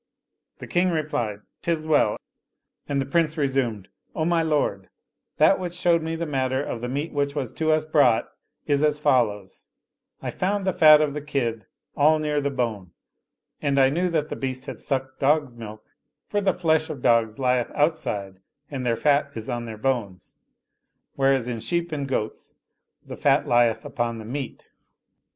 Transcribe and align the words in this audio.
"The 0.57 0.65
King 0.65 0.89
replied," 0.89 1.41
Tis 1.61 1.85
well"; 1.85 2.17
and 2.89 2.99
the 2.99 3.05
Prince 3.05 3.37
re 3.37 3.45
sumed," 3.45 3.85
O 4.15 4.25
my 4.25 4.41
lord, 4.41 4.89
that 5.37 5.59
which 5.59 5.75
showed 5.75 6.01
me 6.01 6.15
the 6.15 6.25
matter 6.25 6.59
of 6.59 6.81
the 6.81 6.89
meat 6.89 7.13
which 7.13 7.35
was 7.35 7.53
to 7.53 7.71
us 7.71 7.85
brought 7.85 8.27
is 8.65 8.81
as 8.81 8.97
follows: 8.97 9.67
I 10.19 10.31
found 10.31 10.65
the 10.65 10.73
fat 10.73 11.01
of 11.01 11.13
the 11.13 11.21
kid 11.21 11.67
all 11.95 12.17
near 12.17 12.37
by 12.37 12.49
the 12.49 12.55
bone, 12.55 12.93
and 13.61 13.79
I 13.79 13.91
knew 13.91 14.09
that 14.09 14.29
the 14.29 14.35
beast 14.35 14.65
had 14.65 14.79
sucked 14.81 15.19
dog's 15.19 15.53
milk; 15.53 15.85
for 16.27 16.41
the 16.41 16.55
flesh 16.55 16.89
of 16.89 17.03
dogs 17.03 17.37
lieth 17.37 17.69
outside 17.75 18.39
and 18.71 18.83
their 18.83 18.97
fat 18.97 19.29
is 19.35 19.49
on 19.49 19.65
their 19.65 19.77
bones, 19.77 20.39
whereas 21.13 21.47
in 21.47 21.59
sheep 21.59 21.91
and 21.91 22.07
goats 22.07 22.55
the 23.05 23.15
fat 23.15 23.47
lieth 23.47 23.85
upon 23.85 24.17
the 24.17 24.25
meat. 24.25 24.63